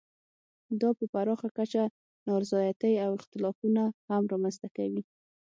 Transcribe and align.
دا 0.81 0.89
په 0.97 1.05
پراخه 1.13 1.49
کچه 1.57 1.83
نا 2.25 2.33
رضایتۍ 2.43 2.93
او 3.05 3.11
اختلافونه 3.19 3.83
هم 4.09 4.23
رامنځته 4.31 4.67
کوي. 4.77 5.01